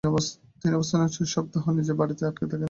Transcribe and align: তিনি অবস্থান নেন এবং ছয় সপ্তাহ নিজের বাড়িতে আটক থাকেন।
তিনি 0.59 0.73
অবস্থান 0.75 0.99
নেন 0.99 1.05
এবং 1.05 1.15
ছয় 1.15 1.29
সপ্তাহ 1.35 1.63
নিজের 1.77 1.95
বাড়িতে 1.99 2.21
আটক 2.23 2.41
থাকেন। 2.41 2.59